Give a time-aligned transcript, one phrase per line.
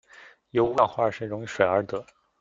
[0.49, 2.03] 由五氧化二砷溶于水而得。